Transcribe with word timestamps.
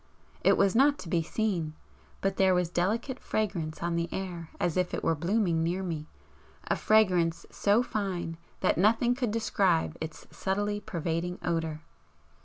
It 0.43 0.57
was 0.57 0.75
not 0.75 0.97
to 0.97 1.09
be 1.09 1.21
seen 1.21 1.75
but 2.21 2.37
there 2.37 2.55
was 2.55 2.71
delicate 2.71 3.19
fragrance 3.19 3.83
on 3.83 3.95
the 3.95 4.09
air 4.11 4.49
as 4.59 4.75
if 4.75 4.95
it 4.95 5.03
were 5.03 5.13
blooming 5.13 5.61
near 5.63 5.83
me 5.83 6.07
a 6.63 6.75
fragrance 6.75 7.45
so 7.51 7.83
fine 7.83 8.37
that 8.61 8.79
nothing 8.79 9.13
could 9.13 9.29
describe 9.29 9.95
its 10.01 10.25
subtly 10.31 10.79
pervading 10.79 11.37
odour. 11.43 11.81